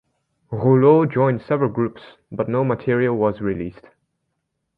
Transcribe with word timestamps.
Rouleau 0.49 1.05
joined 1.05 1.43
several 1.43 1.69
groups, 1.69 2.01
but 2.31 2.49
no 2.49 2.63
material 2.63 3.15
was 3.15 3.39
released. 3.39 3.85